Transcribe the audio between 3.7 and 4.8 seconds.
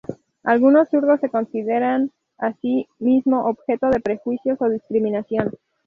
de prejuicios o